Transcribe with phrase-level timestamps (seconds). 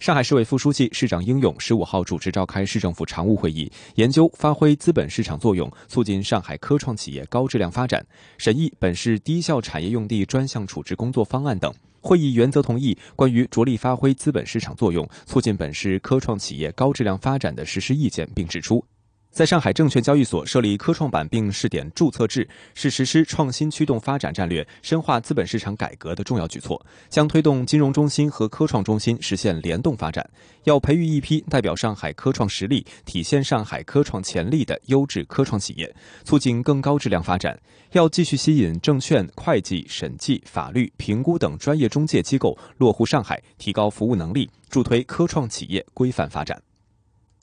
[0.00, 8.02] 上海市委副书记、市长应勇十五号主持召开市政府常务会议，研究发挥资本市场作用，促进上海科创企业高质量发展，
[8.38, 11.70] 审议本市低效产业用地专项处置工作方案等。
[12.00, 18.82] 会议原则同意关于着力发挥资本市场作用，促进本市科创企业高质量发展的实施意见，并指出。
[19.30, 30.28] 在上海证券交易所设立科创板并试点注册制，是实施创新驱动发展战略、深化资本市场改革的重要举措，将推动金融中心和科创中心实现联动发展。
[30.64, 35.94] 要培育一批代表上海科创实力、体现上海科创潜力的优质科创企业，
[36.24, 37.58] 促进更高质量发展。
[37.92, 46.60] 要继续吸引证券、会计、审计、法律、评估等专业中介机构落户上海，提高服务能力，助推科创企业规范发展。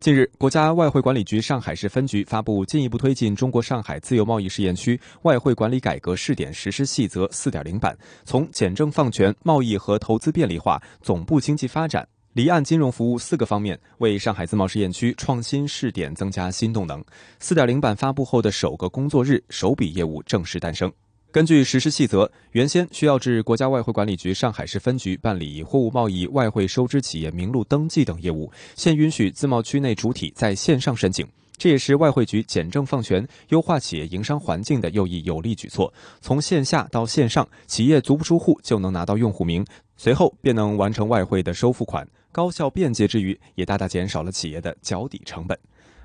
[0.00, 17.04] 近日，国家外汇管理局上海市分局发布进一步推进中国上海自由贸易试验区外汇管理改革试点实施细则四点零版，从简政放权、贸易和投资便利化、总部经济发展、离岸金融服务四个方面，为上海自贸试验区创新试点增加新动能。
[17.38, 20.90] 四点零版发布后的首个工作日，首笔业务正式诞生。
[21.32, 31.24] 根据实施细则，原先需要至国家外汇管理局上海市分局办理货物贸易外汇收支企业名录登记等业务，现允许自贸区内主体在线上申请。
[31.56, 35.92] 这也是外汇局简政放权、优化企业营商环境的又一有力举措。
[36.20, 39.64] 从线下到线上，企业足不出户就能拿到用户名，
[39.96, 45.56] 随后便能完成外汇的收付款，高效便捷之余，也大大减少了企业的缴底成本。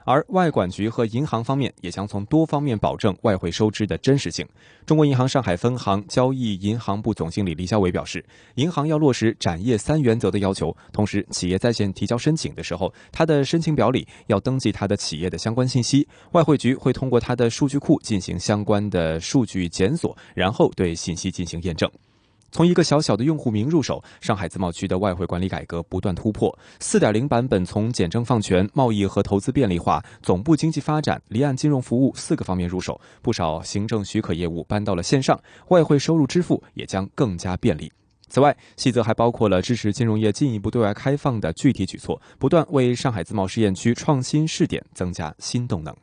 [0.06, 4.48] 而外管局和银行方面也将从多方面保证外汇收支的真实性。
[4.86, 8.24] 中国银行上海分行交易银行部总经理李小伟表示，
[8.56, 21.90] 银行要落实展业三原则的要求，同时企业在线提交申请的时候，他的申请表里要登记他的企业的相关信息，外汇局会通过他的数据库进行相关的数据检索，然后对信息进行验证。
[22.56, 26.58] 从一个小小的用户名入手，上海自贸区的外汇管理改革不断突破。
[26.80, 37.92] 四点零版本从简政放权、贸易和投资便利化、总部经济发展、离岸金融服务四个方面入手，不少行政许可业务搬到了线上，外汇收入支付也将更加便利。
[38.30, 45.94] 此外，细则还包括了支持金融业进一步对外开放的具体举措，不断为上海自贸试验区创新试点增加新动能。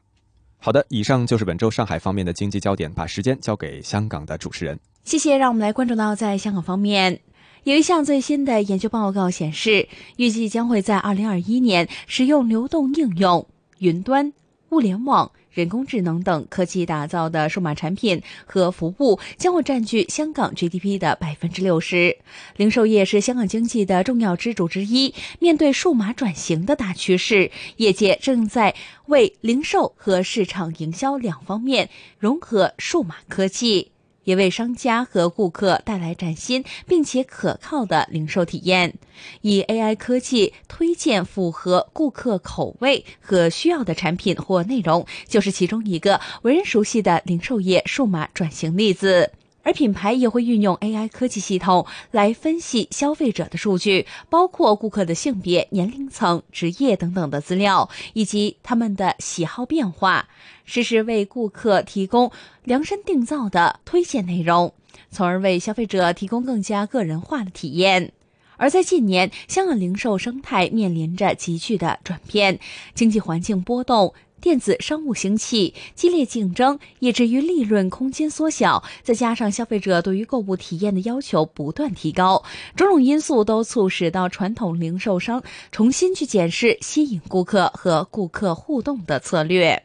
[0.58, 4.78] 好的，以上就是本周上海方面的经济焦点，把时间交给香港的主持人。
[5.04, 7.20] 谢谢，让我们来关注到在香港方面，
[7.64, 13.46] 有一项最新的研究报告显示，预计将会在二零二一年，使用流动应用、
[13.78, 14.32] 云端、
[14.70, 22.16] 物联网、人工智能等科技打造的数码产品和服务将会占据香港 GDP 的百分之六十。
[22.56, 28.74] 零售业是香港经济的重要支柱之一，面对数码转型的大趋势，业界正在
[29.06, 33.91] 为零售和市场营销两方面融合数码科技。
[34.24, 38.94] 也为商家和顾客带来崭新并且可靠的零售体验。
[39.40, 49.30] 以 AI 科技推荐符合顾客口味和需要的产品或内容，就是其中一个为人熟悉的零售业数码转型例子。
[49.62, 60.28] 而品牌也会运用 AI 科技系统来分析消费者的数据，包括顾客的性别、年龄层、职业等等的资料，以及他们的喜好变化，
[60.64, 62.30] 实时为顾客提供
[62.64, 64.74] 量身定造的推荐内容，
[65.10, 68.12] 从而为消费者提供更加个人化的体验。
[68.56, 72.60] 而在近年，香港零售生态面临着急剧的转变，
[72.94, 74.14] 经济环境波动。
[74.42, 82.42] 电子商务兴起，激烈竞争，以至于利润空间缩小，再加上消费者对于购物体验的要求不断提高，
[82.74, 89.84] 种种因素都促使到传统零售商重新去检视吸引顾客和顾客互动的策略。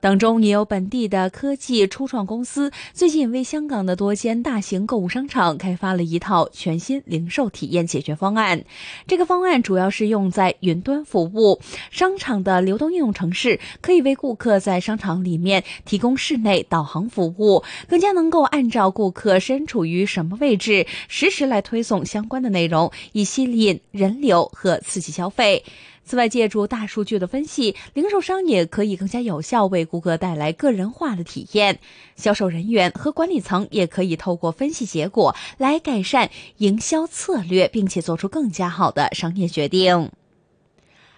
[0.00, 8.64] 当中也有本地的科技初创公司，最近为香港的多间大型购物商场开发了一套全新零售体验解决方案。
[9.06, 11.60] 这个方案主要是用在云端服务，
[11.90, 25.64] 商场的流动应用程式可以为顾客在商场里面提供室内导航服务，更加能够按照顾客身处于什么位置，实时来推送相关的内容，以吸引人流和刺激消费。
[26.06, 31.80] 此外，借助大数据的分析，零售商也可以更加有效为顾客带来个人化的体验。
[32.14, 40.12] 销售人员和管理层也可以透过分析结果来改善营销策略，并且做出更加好的商业决定。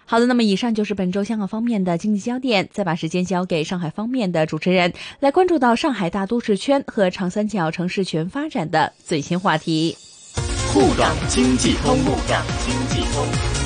[0.07, 2.67] 好的，那么以上就是本周香港方面的经济焦点。
[2.73, 9.95] 再把时间交给上海方面的主持人，来关注到上海大都市圈和长三角城市群发展的最新话题。
[10.73, 13.58] 沪港经济通，沪港经济通。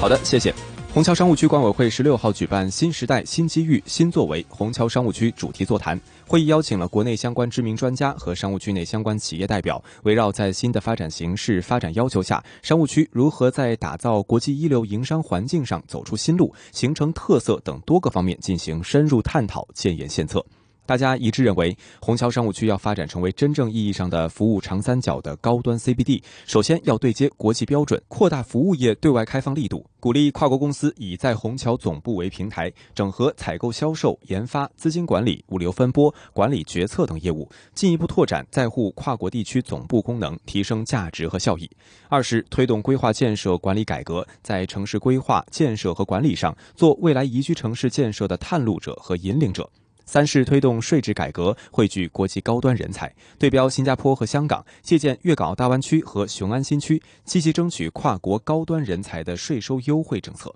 [0.00, 0.54] 好的，谢谢。
[0.94, 20.44] 虹桥商务区管委会十六号举办“新时代新机遇新作为”虹桥商务区主题座谈会议，邀请了国内相关知名专家和商务区内相关企业代表，围绕在新的发展形势、发展要求下，商务区如何在打造国际一流营商环境上走出新路、形成特色等多个方面进行深入探讨、建言献策。
[20.88, 41.70] 大家一致认为，虹桥商务区要发展成为真正意义上的服务长三角的高端 CBD，首先要对接国际标准，扩大服务业对外开放力度，鼓励跨国公司以在虹桥总部为平台，整合采购、销售、研发、资金管理、物流分拨、管理决策等业务，进一步拓展在沪跨国地区总部功能，提升价值和效益。
[42.08, 49.68] 二是推动规划建设管理改革，在城市规划建设和管理上，做未来宜居城市建设的探路者和引领者。
[50.08, 60.54] 三是推动税制改革，汇聚国际高端人才，对标新加坡和香港，借鉴粤港澳大湾区和雄安新区，积极争取跨国高端人才的税收优惠政策。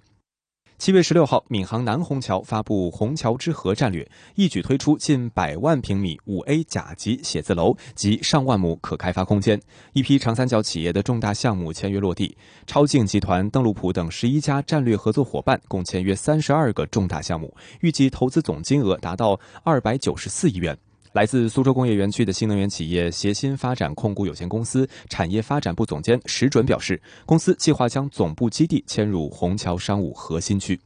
[0.83, 9.63] 七月十六号，闵行南虹桥发布“虹桥之河”战略，一举推出近百万平米五 A 甲级写字楼及上万亩可开发空间，
[9.93, 12.37] 一批长三角企业的重大项目签约落地。
[12.67, 20.77] 超境集团、邓禄普等十一家战略合作伙伴共签约三十二个重大项目，预计投资总金额达到二百九十四亿元。
[21.13, 30.81] 来自苏州工业园区的新能源企业协鑫发展控股有限公司产业发展部总监石准表示，公司计划将总部基地迁入虹桥商务核心区。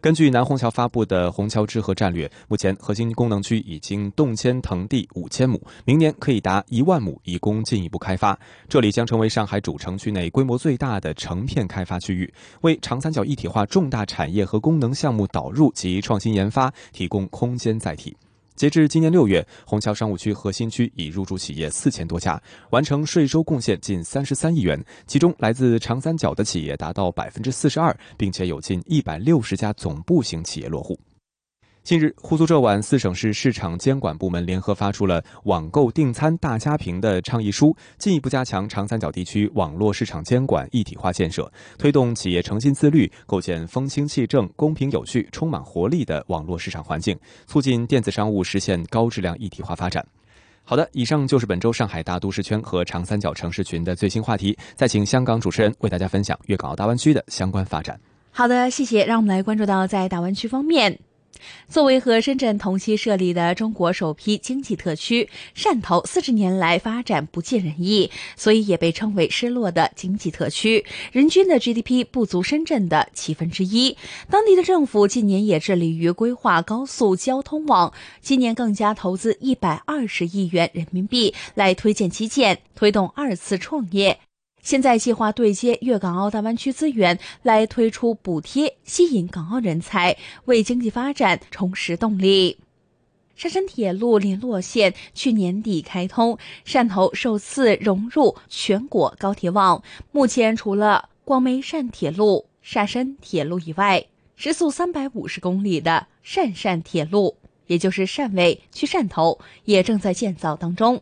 [0.00, 8.38] 根据南虹桥发布的“虹桥之河”战略，目前核心功能区已经动迁腾地五千亩，明年可以达一万亩，以供进一步开发。
[8.68, 18.16] 这里将成为上海主城区内规模最大的成片开发区域，为长三角一体化重大产业和功能项目导入及创新研发提供空间载体。
[18.58, 30.98] 截至今年六月，虹桥商务区核心区已入驻企业四千多家，完成税收贡献近三十三亿元，其中来自长三角的企业达到百分之四十二，并且有近一百六十家总部型企业落户。
[31.84, 50.04] 近日，沪苏浙皖四省市市场监管部门联合发出了“网购订餐大家评”的倡议书，进一步加强长三角地区网络市场监管一体化建设，推动企业诚信自律，构建风清气正、公平有序、充满活力的网络市场环境，促进电子商务实现高质量一体化发展。
[50.64, 54.54] 好的，以上就是本周上海大都市圈和长三角城市群的最新话题。
[54.74, 57.98] 再请香港主持人为大家分享粤港澳大湾区的相关发展。
[58.30, 59.06] 好的，谢谢。
[59.06, 61.00] 让我们来关注到在大湾区方面。
[61.68, 70.84] 作为和深圳同期设立的中国首批经济特区，汕头四十年来发展不尽人意，所以也被称为“失落的经济特区”。
[71.12, 73.96] 人均的 GDP 不足深圳的七分之一。
[74.30, 84.18] 当地的政府近年也致力于规划高速交通网，今年更加投资一百二十亿元人民币来推荐基建，推动二次创业。
[84.62, 92.58] 现在计划对接粤港澳大湾区资源，来推出补贴，吸引港澳人才，为经济发展重拾动力。
[93.38, 96.36] 汕山铁路联络线去年底开通，
[96.66, 99.80] 汕头首次融入全国高铁网。
[100.10, 107.36] 目前除了广梅汕铁路、汕山铁路以外，时速三百五十公里的汕汕铁路，
[107.68, 111.00] 也就是汕尾去汕头，也正在建造当中。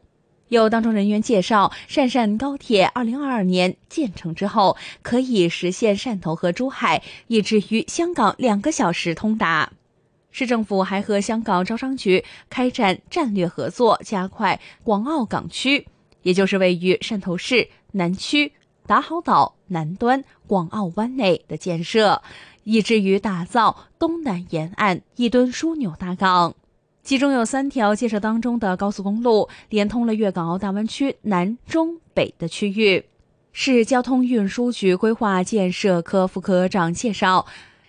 [0.48, 9.72] 有当中人员介绍，汕汕高铁二零二二年建成之后，可以实现汕头和珠海以至于香港两个小时通达。
[10.30, 15.88] 市政府还和香港招商局开展战略合作，加快广澳港区，
[16.22, 18.52] 也就是位于汕头市南区
[18.86, 22.22] 打好岛南端广澳湾内的建设，
[22.62, 26.54] 以至于打造东南沿岸一吨枢纽大港。
[27.06, 33.04] 其中有三条建设当中的高速公路，连通了粤港澳大湾区南、中、北的区域。
[33.52, 37.46] 市交通运输局规划建设科副科长介绍，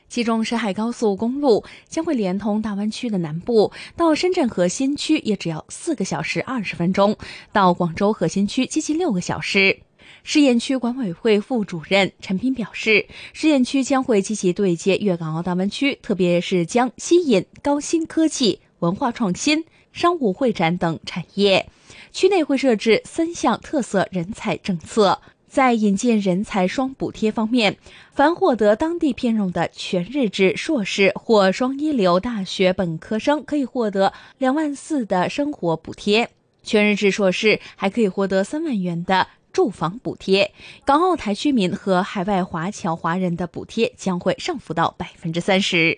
[0.08, 7.18] 其中，沈海高速公路将会连通大湾区的南部，到深圳核心区也只要四个小时二十分钟，
[7.52, 9.80] 到广州核心区接近六个小时。
[10.24, 21.67] 试验区管委会副主任陈斌表示，试验区将会积极对接粤港澳大湾区，特别是将吸引高新科技、文化创新、商务会展等产业。
[22.12, 25.22] 区内会设置三项特色人才政策。
[25.50, 27.77] 在引进人才双补贴方面，
[28.13, 36.27] 凡获得当地聘用的全日制硕士或双一流大学本科生，可以获得两万四的生活补贴；
[36.63, 40.53] 全日制硕士还可以获得三万元的住房补贴。
[40.86, 45.98] 港澳台居民和海外华侨华人的补贴将会上浮到百分之三十。